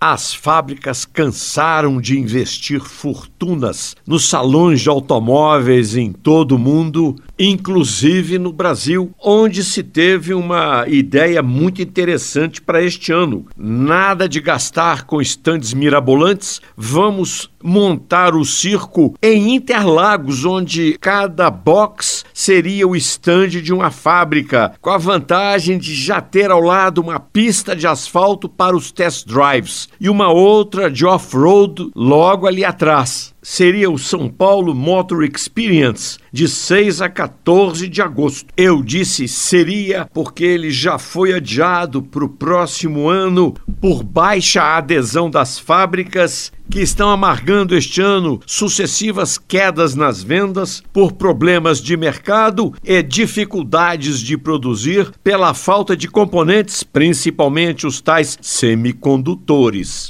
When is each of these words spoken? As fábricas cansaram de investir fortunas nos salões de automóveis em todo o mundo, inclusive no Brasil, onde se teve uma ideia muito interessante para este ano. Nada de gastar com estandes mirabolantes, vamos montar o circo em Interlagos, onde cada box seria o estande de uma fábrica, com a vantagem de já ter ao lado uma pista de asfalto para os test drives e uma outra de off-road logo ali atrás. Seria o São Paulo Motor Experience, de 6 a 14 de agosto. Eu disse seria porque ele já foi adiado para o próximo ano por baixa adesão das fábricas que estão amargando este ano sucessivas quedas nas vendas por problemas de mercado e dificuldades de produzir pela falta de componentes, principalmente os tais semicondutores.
As 0.00 0.32
fábricas 0.32 1.04
cansaram 1.04 2.00
de 2.00 2.16
investir 2.20 2.80
fortunas 2.80 3.96
nos 4.06 4.28
salões 4.28 4.80
de 4.80 4.88
automóveis 4.88 5.96
em 5.96 6.12
todo 6.12 6.52
o 6.52 6.58
mundo, 6.58 7.16
inclusive 7.36 8.38
no 8.38 8.52
Brasil, 8.52 9.10
onde 9.20 9.64
se 9.64 9.82
teve 9.82 10.32
uma 10.32 10.84
ideia 10.86 11.42
muito 11.42 11.82
interessante 11.82 12.62
para 12.62 12.80
este 12.80 13.10
ano. 13.10 13.46
Nada 13.56 14.28
de 14.28 14.40
gastar 14.40 15.02
com 15.02 15.20
estandes 15.20 15.74
mirabolantes, 15.74 16.62
vamos 16.76 17.50
montar 17.60 18.36
o 18.36 18.44
circo 18.44 19.16
em 19.20 19.56
Interlagos, 19.56 20.44
onde 20.44 20.96
cada 21.00 21.50
box 21.50 22.17
seria 22.38 22.86
o 22.86 22.94
estande 22.94 23.60
de 23.60 23.72
uma 23.74 23.90
fábrica, 23.90 24.72
com 24.80 24.90
a 24.90 24.96
vantagem 24.96 25.76
de 25.76 25.92
já 25.92 26.20
ter 26.20 26.52
ao 26.52 26.60
lado 26.60 27.00
uma 27.00 27.18
pista 27.18 27.74
de 27.74 27.84
asfalto 27.84 28.48
para 28.48 28.76
os 28.76 28.92
test 28.92 29.26
drives 29.26 29.88
e 30.00 30.08
uma 30.08 30.30
outra 30.30 30.88
de 30.88 31.04
off-road 31.04 31.90
logo 31.96 32.46
ali 32.46 32.64
atrás. 32.64 33.34
Seria 33.50 33.90
o 33.90 33.96
São 33.96 34.28
Paulo 34.28 34.74
Motor 34.74 35.24
Experience, 35.24 36.18
de 36.30 36.46
6 36.46 37.00
a 37.00 37.08
14 37.08 37.88
de 37.88 38.02
agosto. 38.02 38.52
Eu 38.54 38.82
disse 38.82 39.26
seria 39.26 40.06
porque 40.12 40.44
ele 40.44 40.70
já 40.70 40.98
foi 40.98 41.32
adiado 41.32 42.02
para 42.02 42.26
o 42.26 42.28
próximo 42.28 43.08
ano 43.08 43.54
por 43.80 44.04
baixa 44.04 44.76
adesão 44.76 45.30
das 45.30 45.58
fábricas 45.58 46.52
que 46.70 46.80
estão 46.80 47.08
amargando 47.10 47.74
este 47.74 48.02
ano 48.02 48.38
sucessivas 48.46 49.38
quedas 49.38 49.94
nas 49.94 50.22
vendas 50.22 50.82
por 50.92 51.12
problemas 51.12 51.80
de 51.80 51.96
mercado 51.96 52.74
e 52.84 53.02
dificuldades 53.02 54.20
de 54.20 54.36
produzir 54.36 55.10
pela 55.24 55.54
falta 55.54 55.96
de 55.96 56.06
componentes, 56.06 56.82
principalmente 56.82 57.86
os 57.86 58.02
tais 58.02 58.38
semicondutores. 58.42 60.06